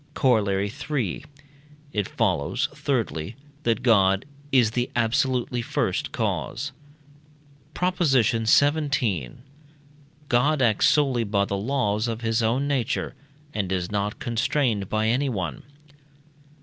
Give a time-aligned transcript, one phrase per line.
[0.15, 1.23] Corollary III.
[1.93, 6.71] It follows, thirdly, that God is the absolutely first cause.
[7.75, 8.01] PROP.
[8.03, 9.31] XVII.
[10.27, 13.13] God acts solely by the laws of his own nature,
[13.53, 15.61] and is not constrained by anyone.